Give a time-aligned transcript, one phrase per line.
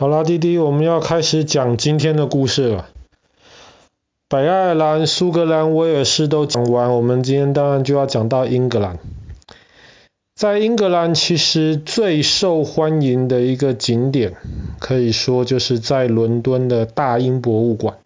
[0.00, 2.88] 好啦，弟弟，我们要开始讲今天的故事了。
[4.28, 9.00] 北爱尔兰、苏格兰、威尔士都讲完，我们今天当然就要讲到英格兰。
[10.36, 14.36] 在英格兰，其实最受欢迎的一个景点，
[14.78, 17.98] 可以说就是在伦敦的大英博物馆。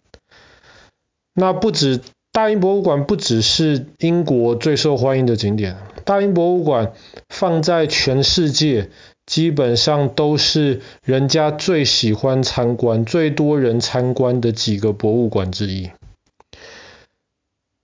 [1.35, 2.01] 那不止
[2.31, 6.93] 大英博物馆，不只是英国最受欢迎的景点，大英博物馆
[7.29, 8.89] 放在全世界。
[9.25, 15.91] 基本上都是人家最喜欢参观、最多人参观的几个博物馆之一。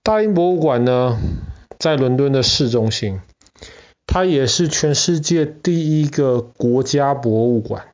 [0.02, 1.18] 大英博物馆呢，
[1.78, 3.20] 在伦敦的市中心，
[4.06, 7.86] 它也是全世界第一个国家博物馆。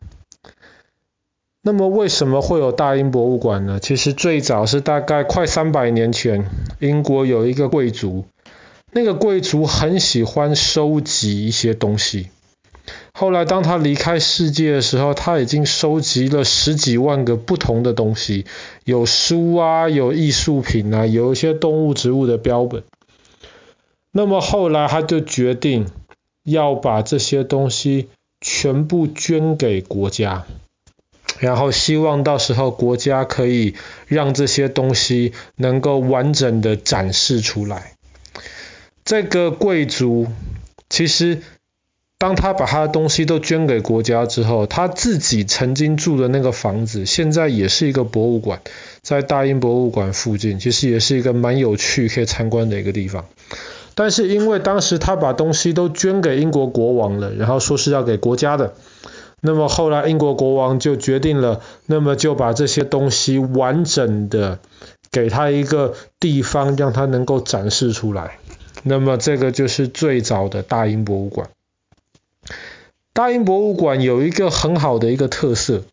[1.62, 3.80] 那么，为什么会有大英博物馆呢？
[3.80, 8.24] 其实最早是大概快三百年前，英国有一个贵族，
[8.92, 12.30] 那个贵族很喜欢收集一些东西。
[13.18, 18.44] 后来，当他离开世界的时候，他已经收集了十几万个不同的东西，
[18.84, 22.82] 有书啊，有艺术品啊，有一些动物、植物的标本。
[24.12, 25.86] 那么后来，他就决定
[26.42, 28.10] 要把这些东西
[28.42, 30.44] 全部捐给国家，
[31.38, 33.76] 然后希望到时候国家可以
[34.08, 37.94] 让这些东西能够完整的展示出来。
[39.06, 40.26] 这个贵族
[40.90, 41.40] 其实。
[42.26, 48.62] 当他把他的东西都捐给国家之后，他自己曾经住的那个房子，现在也是一个博物馆，
[49.00, 53.26] 在大英博物馆附近，其实也是一个蛮有趣可以参观的一个地方。
[53.94, 58.74] 但是因为当时他把东西都捐给英国国王了，然后说是要给国家的，
[59.40, 64.58] 那么后来英国国王就决定了，那么就把这些东西完整的
[65.12, 68.38] 给他一个地方，让他能够展示出来。
[68.82, 71.48] 那么这个就是最早的大英博物馆。
[73.16, 75.84] 大英博物馆有一个很好的一个特色，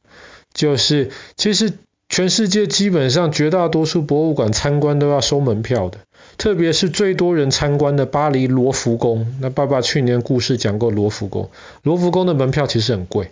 [0.54, 1.72] 就是其实
[2.10, 6.00] 全世界基本上绝大多数博物馆参观都要收门票的，
[6.38, 9.38] 特别是最多人参观的巴黎罗浮宫。
[9.40, 11.50] 那爸爸去年故事讲过罗浮宫，
[11.82, 13.32] 罗浮宫的门票其实很贵，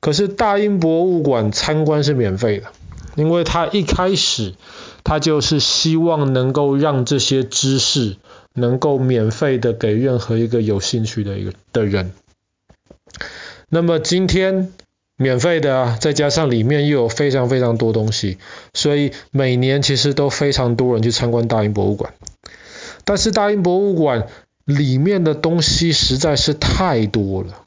[0.00, 2.72] 可是大英博物馆参观是免费的，
[3.14, 4.54] 因为他一开始
[5.04, 8.16] 他就是希望能够让这些知识
[8.52, 12.10] 能够免费的给任何一个有兴趣的一个的人。
[13.74, 14.70] 那么今天
[15.16, 18.36] 免费的啊，再加上里面又有非常非常多东西，
[18.74, 22.12] 所以每年其实都非常多人去参观大英博物馆。
[23.06, 24.26] 但是大英博物馆
[24.66, 27.64] 里面的东西实在是太多了，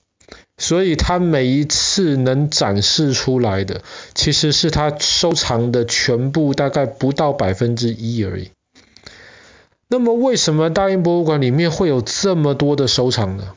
[0.59, 3.81] 所以它每一次能展示出来的，
[4.13, 8.51] 其实是它收藏的全部大概不到百分之一而已。
[9.87, 13.55] 那么为什么大英博物馆里面会有这么多的收藏呢？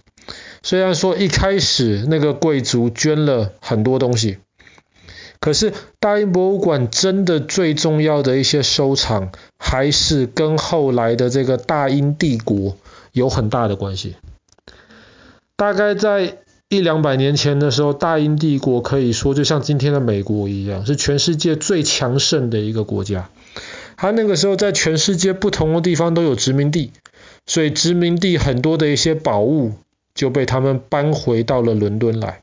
[0.63, 4.39] 虽然说一开始那个贵族捐了很多东西，
[5.41, 12.77] 可是大英博物馆真的最重要的一些收藏，还是跟后来的这个大英帝国
[13.13, 14.17] 有很大的关系。
[15.57, 16.39] 大概在
[16.69, 23.31] 一两百年前的时候，大英帝国可以说就像今天的美国一样，是全世界最强盛的一个国家。
[23.97, 26.93] 它那个时候在全世界不同的地方都有殖民地，
[27.47, 29.73] 所以殖民地很多的一些宝物。
[30.19, 32.43] 就被他们搬回到了伦敦来。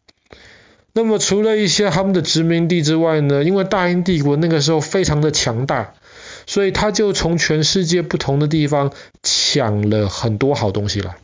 [0.93, 5.93] 那么除了一些他们的殖民地之外呢，因为大英帝国那个时候非常的强大，
[6.47, 11.17] 所以他就从全世界不同的地方抢了很多好东西来。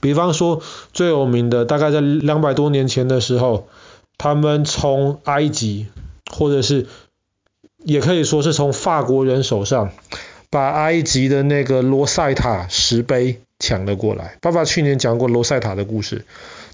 [0.00, 0.62] 比方说
[0.92, 3.66] 最有名的，大概在两百多年前的时候，
[4.18, 5.86] 他们从埃及，
[6.30, 6.86] 或者是
[7.82, 9.90] 也可以说是从法国人手上，
[10.50, 13.40] 把埃及的那个罗塞塔石碑。
[13.58, 14.36] 抢了过来。
[14.42, 16.26] 爸爸去年讲过罗塞塔的故事。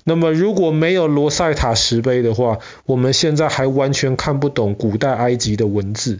[0.02, 6.18] 那么如果没有罗塞塔石碑的话，我们现在还完全看不懂古代埃及的文字。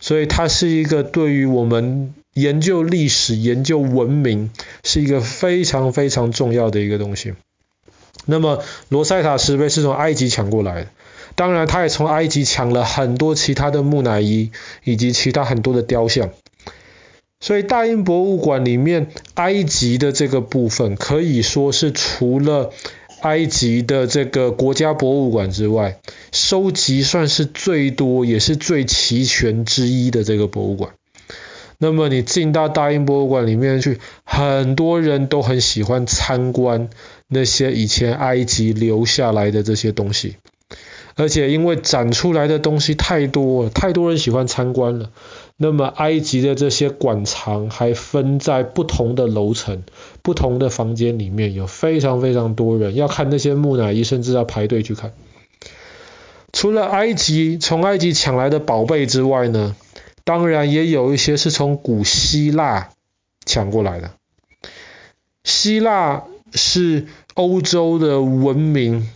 [0.00, 4.50] 所以它是一个对于我们研究历史、研究文明
[4.82, 7.34] 是一个非常非常重要的一个东西。
[8.26, 10.88] 那么罗塞塔石碑是从埃及抢过来的，
[11.36, 14.50] 当然他也从埃及抢了很多其他的木乃伊
[14.82, 16.30] 以及其他很多的雕像。
[17.40, 22.70] 所以大英博物馆里面埃及的这个部分，可以说是除了
[23.22, 25.98] 埃及的这个国家博物馆之外，
[26.32, 30.92] 收集算是最多也是最齐全之一的这个博物馆。
[31.78, 36.90] 那么你进到大英博物馆里面去，很多人都很喜欢参观
[37.26, 40.36] 那些以前埃及留下来的这些东西。
[41.16, 45.10] 而且因为展出来的东西太多了，太多人喜欢参观了。
[45.62, 49.82] 那么埃及的这些馆藏还分在不同的楼层、
[50.22, 55.12] 不同的房间里面，有非常非常多人要看那些木乃伊，甚至要排队去看。
[56.50, 59.76] 除了埃及从埃及抢来的宝贝之外呢，
[60.24, 62.88] 当然也有一些是从古希腊
[63.44, 64.12] 抢过来的。
[65.44, 66.24] 希腊
[66.54, 69.10] 是欧洲的文明，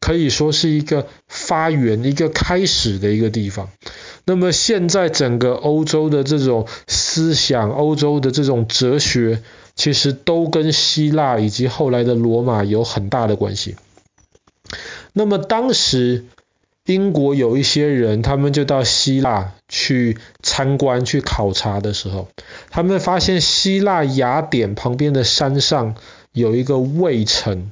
[0.00, 3.70] 可以说是一个发源、一个开始的一个地方。
[4.26, 9.42] 那么现在整个欧洲的这种思想、欧洲的这种哲学，
[9.74, 13.76] 其实都跟希腊以及后来的罗马有很大的关系。
[15.12, 16.24] 那么当时
[16.86, 22.28] 英国有一些人，他们就到希腊去参观、去考察的时候，
[22.70, 25.96] 他们发现希腊雅典旁边的山上
[26.32, 27.70] 有一个卫城。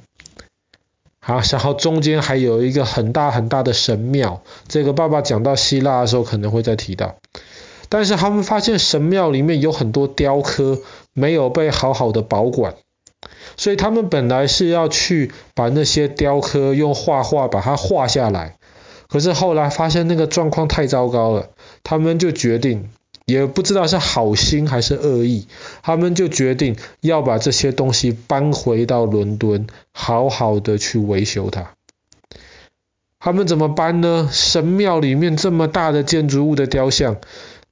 [1.25, 7.15] 好，然后中间还有一个很大很大的神庙，这个爸爸讲到希腊的时候可能会再提到。
[7.87, 10.79] 但是他们发现神庙里面有很多雕刻
[11.13, 12.75] 没有被好好的保管，
[13.55, 18.57] 所以他们本来是要去把那些雕刻用画画把它画下来，
[19.07, 21.51] 可是后来发现那个状况太糟糕了，
[21.83, 22.89] 他们就决定。
[23.25, 25.47] 也不知道是好心还是恶意，
[25.81, 31.71] 他们就决定要把这些东西搬回到伦敦，好好的去维修它。
[33.19, 34.29] 他们怎么搬呢？
[34.31, 37.15] 神庙里面这么大的建筑物的雕像，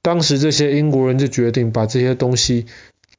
[0.00, 2.64] 当时这些英国人就决定把这些东西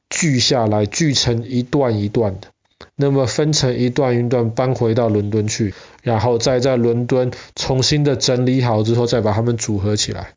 [0.09, 2.47] 锯下来，锯成一段一段的，
[2.95, 10.33] 那么分成一段一段搬回到伦敦去，然后再在伦敦重新的整理好之后，再把它们组合起来。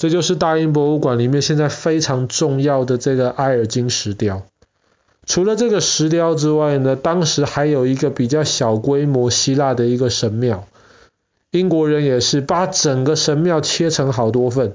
[0.00, 4.44] 这就是大英博物馆里面现在非常重要的这个埃尔金石雕。
[5.26, 10.66] 除了这个石雕之外呢，当时还有一个比较小规模希腊的一个神庙。
[11.50, 14.74] 英国人也是把整个神庙切成好多份，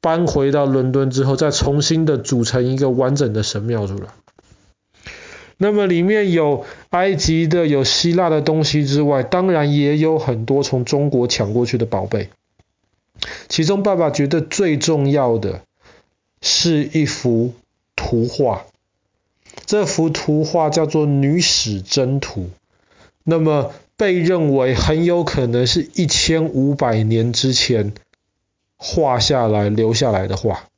[0.00, 4.08] 搬回到伦敦之后，再重新的组成一个完整的神庙出来。
[5.56, 12.30] 那么里面有埃及的、有希腊的东西之外，当然也有很多从中国抢过去的宝贝。
[13.48, 15.62] 其中，爸爸觉得最重要的
[16.42, 17.54] 是一幅
[17.96, 18.66] 图画。
[19.66, 22.42] 这幅图画叫做《女史箴图》，
[23.22, 27.94] 那么被认为很有可能是一千五百年之前
[28.76, 30.68] 画下来、留下来的画。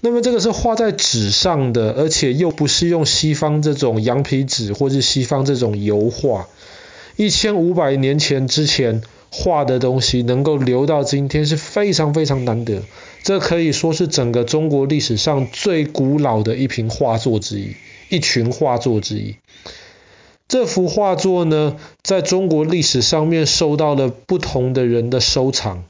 [0.00, 6.46] 那么这个是画在纸上的，而且又不是用西方这种羊皮纸或是西方这种油画。
[7.16, 9.02] 一千五百年前之前。
[9.36, 12.82] 画的东西能够留到今天是非常非常难得，
[13.24, 17.74] 这可以说是整个中国历史上最古老的一瓶画作之一，
[18.10, 19.34] 一群画作之一。
[20.46, 25.82] 这幅画作呢，在中国历史上面受到了不同的人的收藏，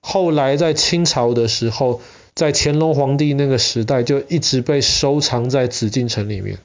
[0.00, 2.00] 后来在清朝的时候，
[2.34, 6.58] 在乾隆皇帝那个时代就一直被收藏在紫禁城里面。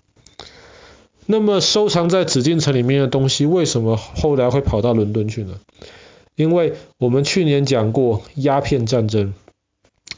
[1.28, 5.60] 那么收藏在紫禁城里面的东西，为什么后来会跑到伦敦去呢？
[6.36, 9.34] 因为我们去年讲过鸦片战争，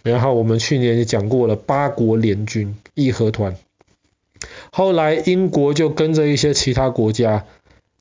[0.03, 3.55] 然后我们去年也讲过了八国联军义和团，
[4.71, 7.45] 后来英国就跟着一些其他国家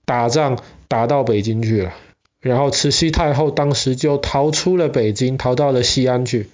[0.04, 0.58] 打仗
[0.88, 1.92] 打到北京去了，
[2.40, 6.48] 然后慈禧太后当时就逃出了北京，逃到了西安去。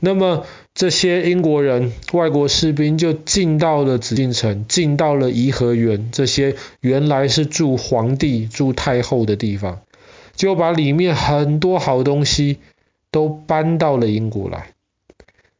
[0.00, 9.80] 那么这些英国人外国士兵就进到了紫禁城，进到了颐和园，这些原来是住皇帝、住太后的地方。
[10.38, 12.58] 就把里面很多好东西
[13.10, 14.70] 都搬到了英国来，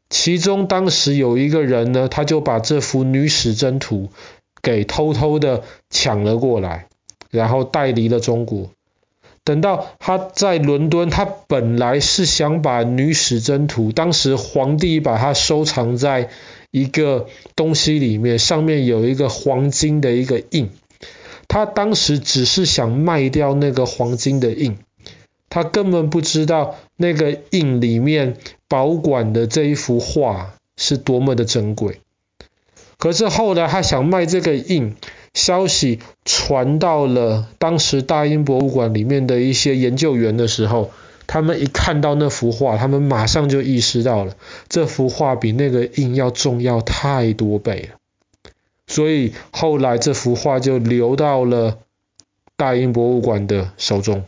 [0.08, 4.11] 其中当时有一个人呢，他就把这幅女史箴图
[4.62, 6.87] 给偷偷的抢了过来，
[7.30, 8.70] 然后带离了中国。
[9.42, 16.30] 等到他在伦敦，他本来是想把女史箴图，当时皇帝把它收藏在
[16.70, 20.70] 一个东西里面，上面有一个黄金的一个印。
[21.48, 24.78] 他当时只是想卖掉那个黄金的印，
[25.48, 28.36] 他根本不知道那个印里面
[28.68, 32.00] 保管的这一幅画是多么的珍贵。
[32.98, 34.94] 可是后来他想卖这个印，
[35.32, 40.90] 消息传到了当时大英博物馆里面的一些研究员的时候，
[41.28, 44.36] 他们一看到那幅画，他们马上就意识到了，
[44.68, 47.98] 这幅画比那个印要重要太多倍了。
[48.88, 51.78] 所以后来这幅画就流到了
[52.57, 54.25] 大英博物馆的手中。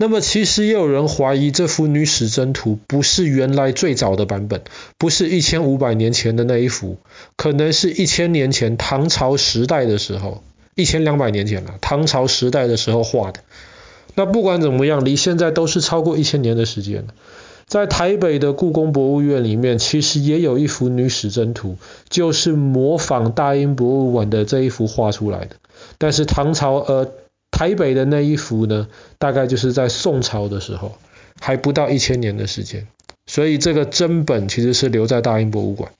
[0.00, 4.62] 那么其实也有人怀疑这幅女史箴图不是原来最早的版本，
[4.96, 6.98] 不是一千五百年前的那一幅，
[7.36, 10.44] 可能是一千年前唐朝时代的时候，
[10.76, 13.40] 一千两百年前了，唐朝时代的时候画的。
[14.14, 17.14] 那不管怎么样，离现在都是超过一千年的时间了。
[17.68, 21.76] 在台北的故宫博物院里面，其实也有一幅女史箴图，
[22.08, 25.56] 就是模仿大英博物馆的这一幅画出来的。
[25.98, 27.12] 但是唐朝呃
[27.50, 30.96] 台北的那一幅呢，大概就是在宋朝的时候，
[31.40, 32.86] 还不到一千年的时间，
[33.26, 35.92] 所以这个真本其实是留在大英博物馆。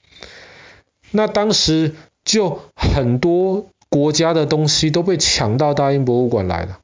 [1.10, 1.92] 那当时
[2.24, 6.80] 就很多国家的东西都被抢到大英博物馆来了，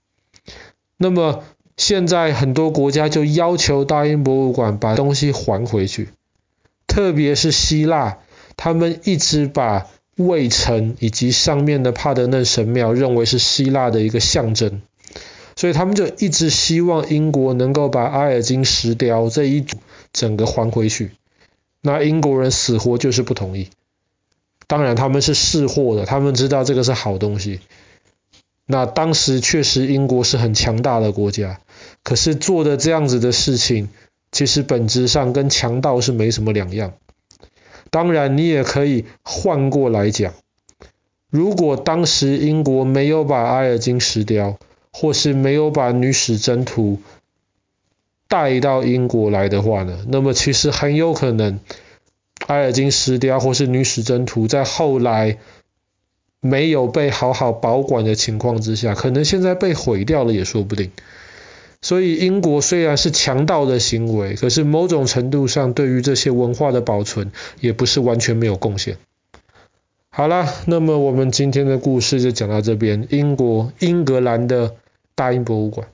[0.98, 1.42] 那么
[1.76, 6.10] 现在很多国家就要求大英博物馆把东西还回去，
[6.86, 8.18] 特别是希腊，
[8.56, 14.82] 他们一直把卫城以及上面的帕德嫩神庙认为是希腊的一个象征，
[15.56, 19.78] 所以他们就一直希望英国能够把阿尔金石雕这一组
[20.12, 21.10] 整个还回去。
[21.82, 23.70] 那英国人死活就是不同意。
[24.66, 27.60] 当然他们是识货的，他们知道这个是好东西。
[28.66, 31.60] 那当时确实英国是很强大的国家，
[32.02, 33.88] 可是做的这样子的事情，
[34.32, 36.94] 其实本质上跟强盗是没什么两样。
[37.90, 40.32] 当然，你也可以换过来讲，
[41.30, 44.58] 如果当时英国没有把埃尔金石雕，
[44.92, 47.00] 或是没有把女史箴图
[48.26, 51.60] 带到英国来的话呢，那么其实很有可能
[52.46, 55.38] 埃尔金石雕或是女史箴图在后来
[56.44, 60.90] 没有被好好保管的情况之下，可能现在被毁掉了也说不定。
[61.80, 68.98] 所以英国虽然是强盗的行为，可是某种程度上对于这些文化的保存也不是完全没有贡献。
[70.10, 73.06] 好啦，那么我们今天的故事就讲到这边。
[73.08, 74.74] 英国英格兰的
[75.14, 75.88] 大英博物馆。